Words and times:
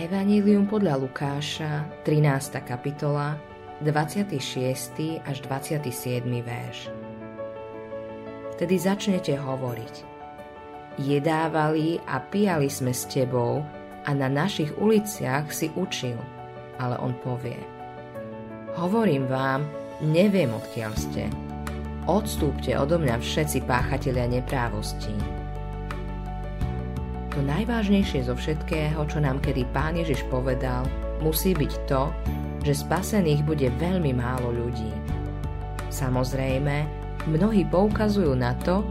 Evanílium 0.00 0.64
podľa 0.64 0.96
Lukáša, 0.96 1.84
13. 2.08 2.64
kapitola, 2.64 3.36
26. 3.84 4.32
až 5.20 5.36
27. 5.44 6.24
verš. 6.40 6.88
Vtedy 8.56 8.80
začnete 8.80 9.36
hovoriť. 9.36 9.94
Jedávali 11.04 12.00
a 12.08 12.16
pijali 12.16 12.72
sme 12.72 12.96
s 12.96 13.04
tebou 13.12 13.60
a 14.08 14.10
na 14.16 14.32
našich 14.32 14.72
uliciach 14.80 15.52
si 15.52 15.68
učil. 15.76 16.16
Ale 16.80 16.96
on 16.96 17.12
povie. 17.20 17.60
Hovorím 18.80 19.28
vám, 19.28 19.68
neviem 20.00 20.48
odkiaľ 20.48 20.96
ste. 20.96 21.28
Odstúpte 22.08 22.72
odo 22.72 22.96
mňa 22.96 23.20
všetci 23.20 23.68
páchatelia 23.68 24.24
neprávostí 24.32 25.39
to 27.30 27.40
najvážnejšie 27.46 28.26
zo 28.26 28.34
všetkého, 28.34 29.06
čo 29.06 29.22
nám 29.22 29.38
kedy 29.38 29.62
Pán 29.70 29.94
Ježiš 29.94 30.26
povedal, 30.26 30.82
musí 31.22 31.54
byť 31.54 31.72
to, 31.86 32.10
že 32.66 32.82
spasených 32.82 33.46
bude 33.46 33.70
veľmi 33.78 34.10
málo 34.12 34.50
ľudí. 34.50 34.90
Samozrejme, 35.94 36.76
mnohí 37.30 37.62
poukazujú 37.70 38.34
na 38.34 38.58
to, 38.66 38.82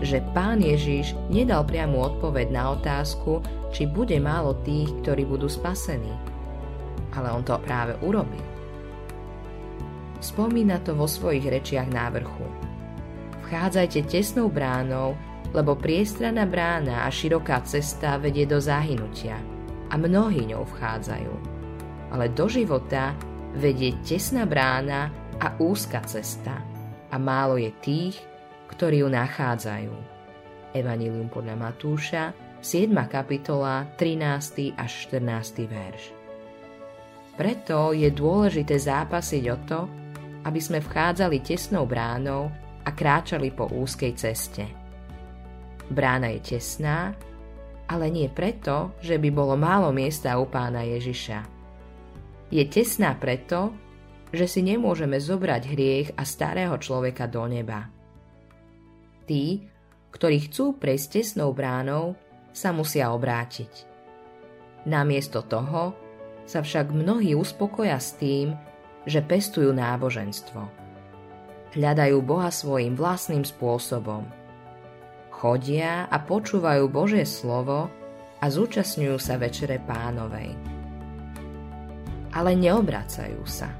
že 0.00 0.22
Pán 0.32 0.62
Ježiš 0.62 1.18
nedal 1.28 1.66
priamu 1.66 1.98
odpoveď 2.00 2.46
na 2.54 2.78
otázku, 2.78 3.42
či 3.74 3.90
bude 3.90 4.16
málo 4.22 4.54
tých, 4.62 4.88
ktorí 5.02 5.26
budú 5.26 5.50
spasení. 5.50 6.14
Ale 7.10 7.34
on 7.34 7.42
to 7.42 7.58
práve 7.66 7.98
urobil. 8.06 8.42
Spomína 10.22 10.78
to 10.86 10.94
vo 10.94 11.10
svojich 11.10 11.48
rečiach 11.48 11.90
návrhu. 11.90 12.46
Vchádzajte 13.50 14.06
tesnou 14.06 14.46
bránou, 14.46 15.18
lebo 15.50 15.74
priestraná 15.74 16.46
brána 16.46 17.06
a 17.06 17.08
široká 17.10 17.62
cesta 17.66 18.14
vedie 18.22 18.46
do 18.46 18.62
zahynutia 18.62 19.38
a 19.90 19.94
mnohí 19.98 20.46
ňou 20.46 20.62
vchádzajú. 20.62 21.34
Ale 22.14 22.30
do 22.30 22.46
života 22.46 23.14
vedie 23.58 23.98
tesná 24.06 24.46
brána 24.46 25.10
a 25.42 25.58
úzka 25.58 26.02
cesta 26.06 26.62
a 27.10 27.16
málo 27.18 27.58
je 27.58 27.70
tých, 27.82 28.16
ktorí 28.70 29.02
ju 29.02 29.08
nachádzajú. 29.10 29.94
Evangelium 30.70 31.26
podľa 31.26 31.58
Matúša, 31.58 32.30
7. 32.62 32.94
kapitola, 33.10 33.90
13. 33.98 34.78
až 34.78 34.90
14. 35.10 35.66
verš. 35.66 36.02
Preto 37.34 37.90
je 37.90 38.06
dôležité 38.14 38.78
zápasiť 38.78 39.44
o 39.50 39.56
to, 39.66 39.80
aby 40.46 40.60
sme 40.62 40.78
vchádzali 40.78 41.42
tesnou 41.42 41.88
bránou 41.90 42.46
a 42.86 42.90
kráčali 42.94 43.50
po 43.50 43.66
úzkej 43.66 44.14
ceste– 44.14 44.64
Brána 45.90 46.30
je 46.38 46.54
tesná, 46.54 47.18
ale 47.90 48.06
nie 48.14 48.30
preto, 48.30 48.94
že 49.02 49.18
by 49.18 49.28
bolo 49.34 49.58
málo 49.58 49.90
miesta 49.90 50.38
u 50.38 50.46
pána 50.46 50.86
Ježiša. 50.86 51.42
Je 52.54 52.62
tesná 52.70 53.18
preto, 53.18 53.74
že 54.30 54.46
si 54.46 54.62
nemôžeme 54.62 55.18
zobrať 55.18 55.62
hriech 55.66 56.08
a 56.14 56.22
starého 56.22 56.78
človeka 56.78 57.26
do 57.26 57.42
neba. 57.50 57.90
Tí, 59.26 59.66
ktorí 60.14 60.46
chcú 60.46 60.78
prejsť 60.78 61.06
tesnou 61.18 61.50
bránou, 61.50 62.14
sa 62.54 62.70
musia 62.70 63.10
obrátiť. 63.10 63.90
Namiesto 64.86 65.42
toho 65.42 65.94
sa 66.46 66.62
však 66.62 66.94
mnohí 66.94 67.34
uspokoja 67.34 67.98
s 67.98 68.14
tým, 68.14 68.54
že 69.06 69.22
pestujú 69.22 69.74
náboženstvo. 69.74 70.62
Hľadajú 71.74 72.18
Boha 72.22 72.54
svojim 72.54 72.94
vlastným 72.94 73.42
spôsobom– 73.42 74.26
chodia 75.40 76.04
a 76.04 76.20
počúvajú 76.20 76.92
Božie 76.92 77.24
slovo 77.24 77.88
a 78.40 78.44
zúčastňujú 78.44 79.16
sa 79.16 79.40
Večere 79.40 79.80
pánovej. 79.80 80.52
Ale 82.36 82.52
neobracajú 82.60 83.40
sa. 83.48 83.72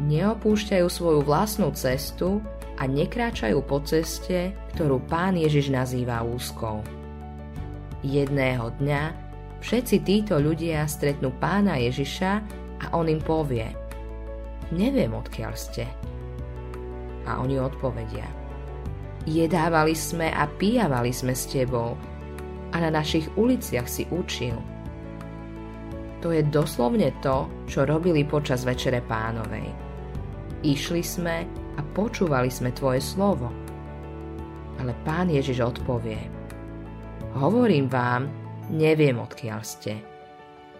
Neopúšťajú 0.00 0.88
svoju 0.88 1.20
vlastnú 1.20 1.68
cestu 1.76 2.40
a 2.80 2.88
nekráčajú 2.88 3.60
po 3.60 3.84
ceste, 3.84 4.56
ktorú 4.72 5.04
pán 5.04 5.36
Ježiš 5.36 5.68
nazýva 5.68 6.24
úzkou. 6.24 6.80
Jedného 8.00 8.72
dňa 8.80 9.02
všetci 9.60 9.96
títo 10.08 10.40
ľudia 10.40 10.88
stretnú 10.88 11.36
pána 11.36 11.76
Ježiša 11.76 12.32
a 12.80 12.84
on 12.96 13.12
im 13.12 13.20
povie 13.20 13.68
Neviem, 14.72 15.12
odkiaľ 15.12 15.52
ste. 15.52 15.84
A 17.28 17.44
oni 17.44 17.60
odpovedia– 17.60 18.24
Jedávali 19.28 19.92
sme 19.92 20.32
a 20.32 20.48
pijavali 20.48 21.12
sme 21.12 21.36
s 21.36 21.44
tebou 21.44 21.92
a 22.72 22.76
na 22.80 22.88
našich 22.88 23.28
uliciach 23.36 23.84
si 23.84 24.08
učil. 24.08 24.56
To 26.24 26.32
je 26.32 26.40
doslovne 26.48 27.12
to, 27.20 27.48
čo 27.68 27.84
robili 27.84 28.24
počas 28.24 28.64
Večere 28.64 29.04
pánovej. 29.04 29.68
Išli 30.64 31.00
sme 31.04 31.36
a 31.76 31.80
počúvali 31.96 32.52
sme 32.52 32.72
tvoje 32.72 33.00
slovo. 33.00 33.48
Ale 34.80 34.96
pán 35.04 35.28
Ježiš 35.28 35.64
odpovie. 35.64 36.20
Hovorím 37.36 37.88
vám, 37.92 38.28
neviem 38.72 39.20
odkiaľ 39.20 39.60
ste. 39.60 40.00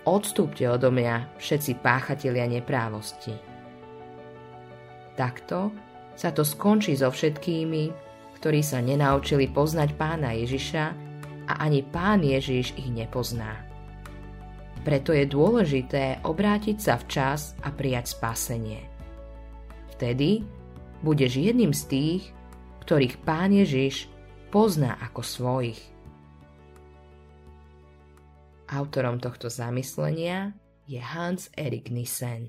Odstúpte 0.08 0.64
odo 0.64 0.88
mňa 0.88 1.36
všetci 1.36 1.84
páchatelia 1.84 2.48
neprávosti. 2.48 3.36
Takto 5.12 5.72
sa 6.16 6.32
to 6.32 6.40
skončí 6.40 6.96
so 6.96 7.12
všetkými, 7.12 8.09
ktorí 8.40 8.64
sa 8.64 8.80
nenaučili 8.80 9.52
poznať 9.52 9.92
pána 10.00 10.32
Ježiša 10.32 10.84
a 11.44 11.52
ani 11.60 11.84
pán 11.84 12.24
Ježiš 12.24 12.72
ich 12.80 12.88
nepozná. 12.88 13.68
Preto 14.80 15.12
je 15.12 15.28
dôležité 15.28 16.24
obrátiť 16.24 16.76
sa 16.80 16.96
včas 16.96 17.52
a 17.60 17.68
prijať 17.68 18.16
spasenie. 18.16 18.80
Vtedy 19.92 20.40
budeš 21.04 21.36
jedným 21.36 21.76
z 21.76 21.82
tých, 21.84 22.22
ktorých 22.88 23.20
pán 23.20 23.52
Ježiš 23.52 24.08
pozná 24.48 24.96
ako 25.04 25.20
svojich. 25.20 25.80
Autorom 28.72 29.20
tohto 29.20 29.52
zamyslenia 29.52 30.56
je 30.88 31.02
Hans 31.02 31.52
Erik 31.60 31.92
Nissen. 31.92 32.48